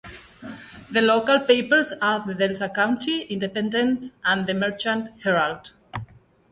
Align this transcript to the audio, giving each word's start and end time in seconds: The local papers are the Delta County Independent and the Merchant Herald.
The 0.89 0.99
local 0.99 1.41
papers 1.41 1.93
are 2.01 2.25
the 2.25 2.33
Delta 2.33 2.67
County 2.67 3.21
Independent 3.25 4.11
and 4.25 4.47
the 4.47 4.55
Merchant 4.55 5.09
Herald. 5.23 5.73